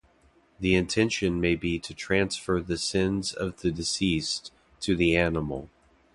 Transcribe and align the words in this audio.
The 0.59 0.73
intention 0.73 1.39
may 1.39 1.53
be 1.53 1.77
to 1.77 1.93
transfer 1.93 2.59
the 2.59 2.79
sins 2.79 3.33
of 3.33 3.59
the 3.61 3.69
deceased 3.69 4.51
to 4.79 4.95
the 4.95 5.15
animal. 5.15 5.69